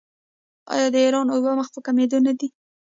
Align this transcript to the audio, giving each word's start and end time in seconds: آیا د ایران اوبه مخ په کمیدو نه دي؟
آیا 0.73 0.87
د 0.93 0.95
ایران 1.05 1.27
اوبه 1.31 1.51
مخ 1.59 1.67
په 1.73 1.79
کمیدو 1.85 2.17
نه 2.27 2.33
دي؟ 2.39 2.47